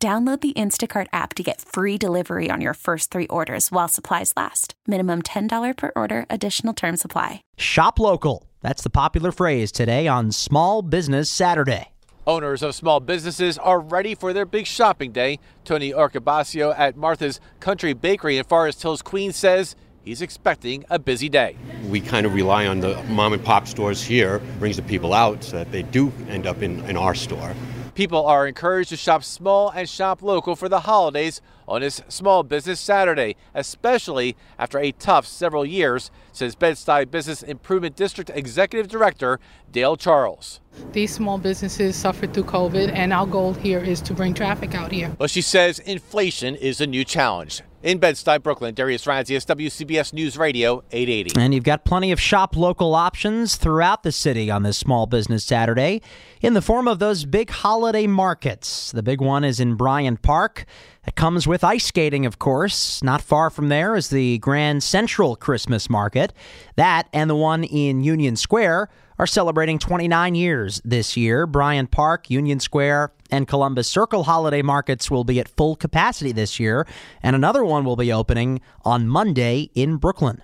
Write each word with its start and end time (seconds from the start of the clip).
Download 0.00 0.40
the 0.40 0.52
Instacart 0.52 1.08
app 1.12 1.34
to 1.34 1.42
get 1.42 1.60
free 1.60 1.98
delivery 1.98 2.50
on 2.50 2.60
your 2.60 2.74
first 2.74 3.10
three 3.10 3.26
orders 3.26 3.72
while 3.72 3.88
supplies 3.88 4.32
last. 4.36 4.74
Minimum 4.86 5.22
$10 5.22 5.76
per 5.76 5.90
order, 5.96 6.24
additional 6.30 6.72
term 6.72 6.96
supply. 6.96 7.42
Shop 7.56 7.98
local. 7.98 8.48
That's 8.62 8.84
the 8.84 8.90
popular 8.90 9.32
phrase 9.32 9.72
today 9.72 10.06
on 10.06 10.30
Small 10.30 10.82
Business 10.82 11.28
Saturday. 11.28 11.88
Owners 12.28 12.62
of 12.62 12.76
small 12.76 13.00
businesses 13.00 13.58
are 13.58 13.80
ready 13.80 14.14
for 14.14 14.32
their 14.32 14.44
big 14.44 14.66
shopping 14.66 15.10
day. 15.10 15.40
Tony 15.64 15.92
Arcabasio 15.92 16.78
at 16.78 16.96
Martha's 16.96 17.40
Country 17.58 17.92
Bakery 17.92 18.38
in 18.38 18.44
Forest 18.44 18.82
Hills, 18.82 19.02
Queens 19.02 19.34
says 19.34 19.74
he's 20.04 20.22
expecting 20.22 20.84
a 20.90 21.00
busy 21.00 21.28
day. 21.28 21.56
We 21.88 22.02
kind 22.02 22.24
of 22.24 22.34
rely 22.34 22.68
on 22.68 22.78
the 22.78 23.02
mom 23.08 23.32
and 23.32 23.44
pop 23.44 23.66
stores 23.66 24.00
here, 24.04 24.38
brings 24.60 24.76
the 24.76 24.82
people 24.82 25.12
out 25.12 25.42
so 25.42 25.56
that 25.56 25.72
they 25.72 25.82
do 25.82 26.12
end 26.28 26.46
up 26.46 26.62
in, 26.62 26.84
in 26.84 26.96
our 26.96 27.16
store. 27.16 27.52
People 27.98 28.26
are 28.26 28.46
encouraged 28.46 28.90
to 28.90 28.96
shop 28.96 29.24
small 29.24 29.70
and 29.70 29.88
shop 29.88 30.22
local 30.22 30.54
for 30.54 30.68
the 30.68 30.78
holidays 30.78 31.40
on 31.68 31.82
this 31.82 32.02
Small 32.08 32.42
Business 32.42 32.80
Saturday, 32.80 33.36
especially 33.54 34.36
after 34.58 34.78
a 34.78 34.90
tough 34.92 35.26
several 35.26 35.64
years, 35.64 36.10
says 36.32 36.54
Bed-Stuy 36.54 37.10
Business 37.10 37.42
Improvement 37.42 37.94
District 37.94 38.30
Executive 38.34 38.88
Director 38.88 39.38
Dale 39.70 39.96
Charles. 39.96 40.60
These 40.92 41.12
small 41.12 41.38
businesses 41.38 41.94
suffered 41.94 42.32
through 42.32 42.44
COVID, 42.44 42.92
and 42.92 43.12
our 43.12 43.26
goal 43.26 43.52
here 43.52 43.80
is 43.80 44.00
to 44.02 44.14
bring 44.14 44.32
traffic 44.32 44.74
out 44.74 44.92
here. 44.92 45.14
Well, 45.18 45.28
she 45.28 45.42
says 45.42 45.78
inflation 45.80 46.54
is 46.54 46.80
a 46.80 46.86
new 46.86 47.04
challenge. 47.04 47.62
In 47.80 47.98
Bed-Stuy, 47.98 48.42
Brooklyn, 48.42 48.74
Darius 48.74 49.04
Radzius, 49.04 49.46
WCBS 49.46 50.12
News 50.12 50.36
Radio, 50.36 50.82
880. 50.90 51.40
And 51.40 51.54
you've 51.54 51.62
got 51.62 51.84
plenty 51.84 52.10
of 52.10 52.20
shop 52.20 52.56
local 52.56 52.96
options 52.96 53.54
throughout 53.54 54.02
the 54.02 54.10
city 54.10 54.50
on 54.50 54.64
this 54.64 54.76
Small 54.76 55.06
Business 55.06 55.44
Saturday 55.44 56.02
in 56.40 56.54
the 56.54 56.62
form 56.62 56.88
of 56.88 56.98
those 56.98 57.24
big 57.24 57.50
holiday 57.50 58.08
markets. 58.08 58.90
The 58.90 59.02
big 59.02 59.20
one 59.20 59.44
is 59.44 59.60
in 59.60 59.76
Bryant 59.76 60.22
Park. 60.22 60.64
It 61.08 61.14
comes 61.14 61.46
with 61.46 61.64
ice 61.64 61.86
skating, 61.86 62.26
of 62.26 62.38
course. 62.38 63.02
Not 63.02 63.22
far 63.22 63.48
from 63.48 63.70
there 63.70 63.96
is 63.96 64.10
the 64.10 64.36
Grand 64.40 64.82
Central 64.82 65.36
Christmas 65.36 65.88
Market. 65.88 66.34
That 66.76 67.08
and 67.14 67.30
the 67.30 67.34
one 67.34 67.64
in 67.64 68.04
Union 68.04 68.36
Square 68.36 68.90
are 69.18 69.26
celebrating 69.26 69.78
29 69.78 70.34
years 70.34 70.82
this 70.84 71.16
year. 71.16 71.46
Bryant 71.46 71.90
Park, 71.90 72.28
Union 72.28 72.60
Square, 72.60 73.12
and 73.30 73.48
Columbus 73.48 73.88
Circle 73.88 74.24
holiday 74.24 74.60
markets 74.60 75.10
will 75.10 75.24
be 75.24 75.40
at 75.40 75.48
full 75.48 75.76
capacity 75.76 76.30
this 76.30 76.60
year, 76.60 76.86
and 77.22 77.34
another 77.34 77.64
one 77.64 77.86
will 77.86 77.96
be 77.96 78.12
opening 78.12 78.60
on 78.84 79.08
Monday 79.08 79.70
in 79.74 79.96
Brooklyn. 79.96 80.42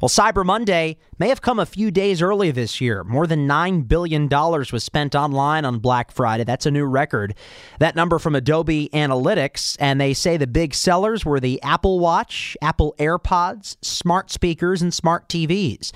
Well, 0.00 0.08
Cyber 0.08 0.44
Monday 0.44 0.98
may 1.18 1.28
have 1.28 1.40
come 1.40 1.58
a 1.58 1.66
few 1.66 1.90
days 1.90 2.20
early 2.20 2.50
this 2.50 2.80
year. 2.80 3.04
More 3.04 3.26
than 3.26 3.48
$9 3.48 3.88
billion 3.88 4.28
was 4.28 4.84
spent 4.84 5.14
online 5.14 5.64
on 5.64 5.78
Black 5.78 6.10
Friday. 6.10 6.44
That's 6.44 6.66
a 6.66 6.70
new 6.70 6.84
record. 6.84 7.34
That 7.78 7.96
number 7.96 8.18
from 8.18 8.34
Adobe 8.34 8.90
Analytics, 8.92 9.76
and 9.80 10.00
they 10.00 10.12
say 10.12 10.36
the 10.36 10.46
big 10.46 10.74
sellers 10.74 11.24
were 11.24 11.40
the 11.40 11.62
Apple 11.62 12.00
Watch, 12.00 12.56
Apple 12.60 12.94
AirPods, 12.98 13.76
smart 13.82 14.30
speakers, 14.30 14.82
and 14.82 14.92
smart 14.92 15.28
TVs. 15.28 15.92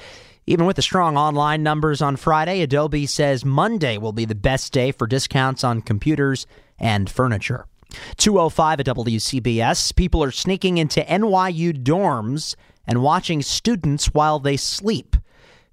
Even 0.46 0.64
with 0.64 0.76
the 0.76 0.82
strong 0.82 1.18
online 1.18 1.62
numbers 1.62 2.00
on 2.00 2.16
Friday, 2.16 2.62
Adobe 2.62 3.04
says 3.04 3.44
Monday 3.44 3.98
will 3.98 4.14
be 4.14 4.24
the 4.24 4.34
best 4.34 4.72
day 4.72 4.92
for 4.92 5.06
discounts 5.06 5.62
on 5.62 5.82
computers 5.82 6.46
and 6.78 7.10
furniture. 7.10 7.66
205 8.16 8.80
at 8.80 8.86
WCBS. 8.86 9.94
People 9.94 10.22
are 10.22 10.30
sneaking 10.30 10.78
into 10.78 11.00
NYU 11.00 11.72
dorms 11.82 12.54
and 12.88 13.02
watching 13.02 13.42
students 13.42 14.06
while 14.06 14.40
they 14.40 14.56
sleep. 14.56 15.14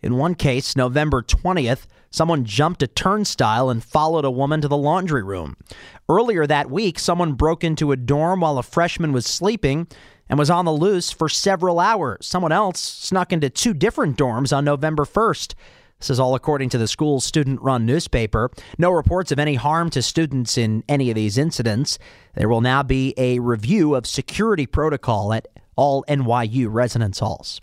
In 0.01 0.17
one 0.17 0.35
case, 0.35 0.75
November 0.75 1.23
20th, 1.23 1.87
someone 2.11 2.45
jumped 2.45 2.83
a 2.83 2.87
turnstile 2.87 3.69
and 3.69 3.83
followed 3.83 4.25
a 4.25 4.29
woman 4.29 4.61
to 4.61 4.67
the 4.67 4.77
laundry 4.77 5.23
room. 5.23 5.55
Earlier 6.07 6.45
that 6.45 6.69
week, 6.69 6.99
someone 6.99 7.33
broke 7.33 7.63
into 7.63 7.91
a 7.91 7.97
dorm 7.97 8.41
while 8.41 8.59
a 8.59 8.63
freshman 8.63 9.13
was 9.13 9.25
sleeping 9.25 9.87
and 10.29 10.37
was 10.37 10.49
on 10.49 10.65
the 10.65 10.71
loose 10.71 11.11
for 11.11 11.29
several 11.29 11.79
hours. 11.79 12.27
Someone 12.27 12.51
else 12.51 12.79
snuck 12.79 13.31
into 13.31 13.49
two 13.49 13.73
different 13.73 14.17
dorms 14.17 14.55
on 14.55 14.65
November 14.65 15.05
1st. 15.05 15.55
This 15.99 16.09
is 16.09 16.19
all 16.19 16.35
according 16.35 16.69
to 16.69 16.77
the 16.77 16.87
school's 16.87 17.23
student 17.23 17.61
run 17.61 17.85
newspaper. 17.85 18.51
No 18.77 18.91
reports 18.91 19.31
of 19.31 19.39
any 19.39 19.55
harm 19.55 19.89
to 19.91 20.01
students 20.01 20.57
in 20.57 20.83
any 20.89 21.09
of 21.09 21.15
these 21.15 21.37
incidents. 21.37 21.97
There 22.35 22.49
will 22.49 22.61
now 22.61 22.83
be 22.83 23.13
a 23.17 23.39
review 23.39 23.95
of 23.95 24.05
security 24.05 24.65
protocol 24.65 25.31
at 25.31 25.47
all 25.75 26.03
NYU 26.07 26.67
residence 26.69 27.19
halls. 27.19 27.59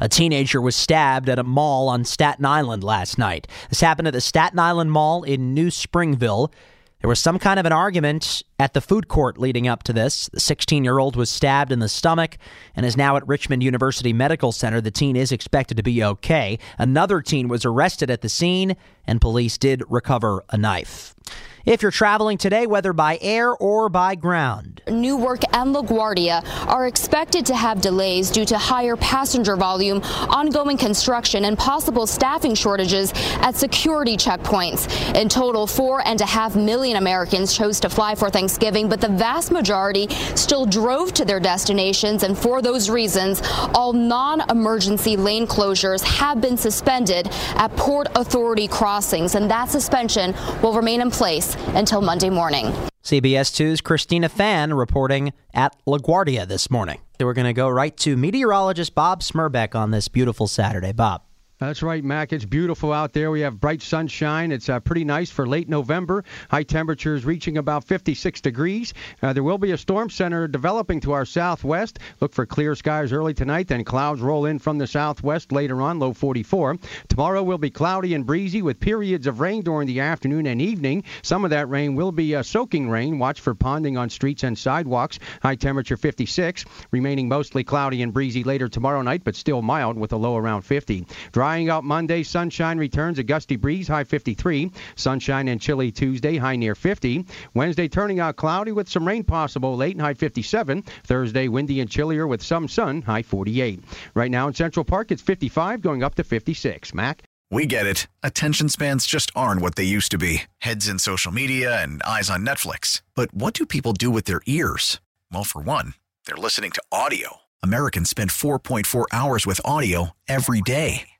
A 0.00 0.08
teenager 0.08 0.60
was 0.60 0.76
stabbed 0.76 1.28
at 1.28 1.38
a 1.38 1.44
mall 1.44 1.88
on 1.88 2.04
Staten 2.04 2.44
Island 2.44 2.84
last 2.84 3.18
night. 3.18 3.46
This 3.68 3.80
happened 3.80 4.08
at 4.08 4.14
the 4.14 4.20
Staten 4.20 4.58
Island 4.58 4.92
Mall 4.92 5.22
in 5.22 5.54
New 5.54 5.70
Springville. 5.70 6.52
There 7.00 7.08
was 7.08 7.18
some 7.18 7.40
kind 7.40 7.58
of 7.58 7.66
an 7.66 7.72
argument 7.72 8.44
at 8.60 8.74
the 8.74 8.80
food 8.80 9.08
court 9.08 9.36
leading 9.36 9.66
up 9.66 9.82
to 9.84 9.92
this. 9.92 10.28
The 10.28 10.38
16 10.38 10.84
year 10.84 11.00
old 11.00 11.16
was 11.16 11.30
stabbed 11.30 11.72
in 11.72 11.80
the 11.80 11.88
stomach 11.88 12.38
and 12.76 12.86
is 12.86 12.96
now 12.96 13.16
at 13.16 13.26
Richmond 13.26 13.64
University 13.64 14.12
Medical 14.12 14.52
Center. 14.52 14.80
The 14.80 14.92
teen 14.92 15.16
is 15.16 15.32
expected 15.32 15.76
to 15.78 15.82
be 15.82 16.04
okay. 16.04 16.60
Another 16.78 17.20
teen 17.20 17.48
was 17.48 17.64
arrested 17.64 18.08
at 18.08 18.20
the 18.20 18.28
scene, 18.28 18.76
and 19.04 19.20
police 19.20 19.58
did 19.58 19.82
recover 19.88 20.44
a 20.50 20.56
knife. 20.56 21.16
If 21.64 21.80
you're 21.80 21.92
traveling 21.92 22.38
today, 22.38 22.66
whether 22.66 22.92
by 22.92 23.20
air 23.22 23.52
or 23.52 23.88
by 23.88 24.16
ground, 24.16 24.82
Newark 24.88 25.42
and 25.54 25.72
LaGuardia 25.72 26.42
are 26.66 26.88
expected 26.88 27.46
to 27.46 27.54
have 27.54 27.80
delays 27.80 28.32
due 28.32 28.44
to 28.46 28.58
higher 28.58 28.96
passenger 28.96 29.54
volume, 29.54 30.00
ongoing 30.28 30.76
construction, 30.76 31.44
and 31.44 31.56
possible 31.56 32.04
staffing 32.04 32.56
shortages 32.56 33.12
at 33.42 33.54
security 33.54 34.16
checkpoints. 34.16 34.88
In 35.14 35.28
total, 35.28 35.68
four 35.68 36.04
and 36.04 36.20
a 36.20 36.26
half 36.26 36.56
million 36.56 36.96
Americans 36.96 37.56
chose 37.56 37.78
to 37.80 37.88
fly 37.88 38.16
for 38.16 38.28
Thanksgiving, 38.28 38.88
but 38.88 39.00
the 39.00 39.08
vast 39.08 39.52
majority 39.52 40.08
still 40.34 40.66
drove 40.66 41.12
to 41.14 41.24
their 41.24 41.38
destinations, 41.38 42.24
and 42.24 42.36
for 42.36 42.60
those 42.60 42.90
reasons, 42.90 43.40
all 43.72 43.92
non 43.92 44.40
emergency 44.50 45.16
lane 45.16 45.46
closures 45.46 46.02
have 46.02 46.40
been 46.40 46.56
suspended 46.56 47.28
at 47.54 47.68
Port 47.76 48.08
Authority 48.16 48.66
crossings, 48.66 49.36
and 49.36 49.48
that 49.48 49.70
suspension 49.70 50.34
will 50.60 50.74
remain 50.74 51.00
in 51.00 51.10
place 51.10 51.51
until 51.74 52.00
Monday 52.00 52.30
morning. 52.30 52.66
CBS 53.02 53.50
2's 53.50 53.80
Christina 53.80 54.28
Fan 54.28 54.74
reporting 54.74 55.32
at 55.54 55.74
LaGuardia 55.86 56.46
this 56.46 56.70
morning. 56.70 57.00
So 57.18 57.26
we're 57.26 57.34
going 57.34 57.46
to 57.46 57.52
go 57.52 57.68
right 57.68 57.96
to 57.98 58.16
meteorologist 58.16 58.94
Bob 58.94 59.22
Smerbeck 59.22 59.74
on 59.74 59.90
this 59.90 60.08
beautiful 60.08 60.46
Saturday. 60.46 60.92
Bob. 60.92 61.22
That's 61.62 61.80
right, 61.80 62.02
Mac. 62.02 62.32
It's 62.32 62.44
beautiful 62.44 62.92
out 62.92 63.12
there. 63.12 63.30
We 63.30 63.42
have 63.42 63.60
bright 63.60 63.82
sunshine. 63.82 64.50
It's 64.50 64.68
uh, 64.68 64.80
pretty 64.80 65.04
nice 65.04 65.30
for 65.30 65.46
late 65.46 65.68
November. 65.68 66.24
High 66.50 66.64
temperatures 66.64 67.24
reaching 67.24 67.56
about 67.56 67.84
56 67.84 68.40
degrees. 68.40 68.92
Uh, 69.22 69.32
there 69.32 69.44
will 69.44 69.58
be 69.58 69.70
a 69.70 69.78
storm 69.78 70.10
center 70.10 70.48
developing 70.48 70.98
to 71.02 71.12
our 71.12 71.24
southwest. 71.24 72.00
Look 72.20 72.32
for 72.32 72.46
clear 72.46 72.74
skies 72.74 73.12
early 73.12 73.32
tonight, 73.32 73.68
then 73.68 73.84
clouds 73.84 74.20
roll 74.20 74.46
in 74.46 74.58
from 74.58 74.78
the 74.78 74.88
southwest 74.88 75.52
later 75.52 75.80
on, 75.80 76.00
low 76.00 76.12
44. 76.12 76.78
Tomorrow 77.08 77.44
will 77.44 77.58
be 77.58 77.70
cloudy 77.70 78.14
and 78.14 78.26
breezy 78.26 78.60
with 78.60 78.80
periods 78.80 79.28
of 79.28 79.38
rain 79.38 79.62
during 79.62 79.86
the 79.86 80.00
afternoon 80.00 80.46
and 80.48 80.60
evening. 80.60 81.04
Some 81.22 81.44
of 81.44 81.50
that 81.50 81.68
rain 81.68 81.94
will 81.94 82.10
be 82.10 82.34
uh, 82.34 82.42
soaking 82.42 82.90
rain. 82.90 83.20
Watch 83.20 83.40
for 83.40 83.54
ponding 83.54 83.96
on 83.96 84.10
streets 84.10 84.42
and 84.42 84.58
sidewalks. 84.58 85.20
High 85.40 85.54
temperature 85.54 85.96
56. 85.96 86.64
Remaining 86.90 87.28
mostly 87.28 87.62
cloudy 87.62 88.02
and 88.02 88.12
breezy 88.12 88.42
later 88.42 88.68
tomorrow 88.68 89.02
night, 89.02 89.22
but 89.22 89.36
still 89.36 89.62
mild 89.62 89.96
with 89.96 90.12
a 90.12 90.16
low 90.16 90.36
around 90.36 90.62
50. 90.62 91.06
Dry 91.30 91.51
Drying 91.52 91.68
out 91.68 91.84
Monday, 91.84 92.22
sunshine 92.22 92.78
returns, 92.78 93.18
a 93.18 93.22
gusty 93.22 93.56
breeze, 93.56 93.86
high 93.86 94.04
53. 94.04 94.70
Sunshine 94.96 95.48
and 95.48 95.60
chilly 95.60 95.92
Tuesday, 95.92 96.38
high 96.38 96.56
near 96.56 96.74
50. 96.74 97.26
Wednesday 97.52 97.88
turning 97.88 98.20
out 98.20 98.36
cloudy 98.36 98.72
with 98.72 98.88
some 98.88 99.06
rain 99.06 99.22
possible 99.22 99.76
late, 99.76 100.00
high 100.00 100.14
57. 100.14 100.82
Thursday 101.04 101.48
windy 101.48 101.80
and 101.80 101.90
chillier 101.90 102.26
with 102.26 102.42
some 102.42 102.68
sun, 102.68 103.02
high 103.02 103.20
48. 103.20 103.84
Right 104.14 104.30
now 104.30 104.48
in 104.48 104.54
Central 104.54 104.82
Park, 104.82 105.10
it's 105.10 105.20
55 105.20 105.82
going 105.82 106.02
up 106.02 106.14
to 106.14 106.24
56. 106.24 106.94
Mac? 106.94 107.22
We 107.50 107.66
get 107.66 107.84
it. 107.84 108.06
Attention 108.22 108.70
spans 108.70 109.04
just 109.04 109.30
aren't 109.36 109.60
what 109.60 109.74
they 109.74 109.84
used 109.84 110.10
to 110.12 110.16
be 110.16 110.44
heads 110.60 110.88
in 110.88 110.98
social 110.98 111.32
media 111.32 111.82
and 111.82 112.02
eyes 112.02 112.30
on 112.30 112.46
Netflix. 112.46 113.02
But 113.14 113.34
what 113.34 113.52
do 113.52 113.66
people 113.66 113.92
do 113.92 114.10
with 114.10 114.24
their 114.24 114.40
ears? 114.46 115.02
Well, 115.30 115.44
for 115.44 115.60
one, 115.60 115.92
they're 116.26 116.34
listening 116.34 116.70
to 116.70 116.82
audio. 116.90 117.40
Americans 117.62 118.08
spend 118.08 118.30
4.4 118.30 119.04
hours 119.12 119.46
with 119.46 119.60
audio 119.66 120.16
every 120.26 120.62
day. 120.62 121.11